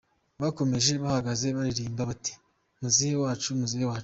[0.41, 2.33] Bakomeje bahagaze baririmba bati
[2.79, 3.99] ‘Muzehe wacu, Muzehe wacu!’..............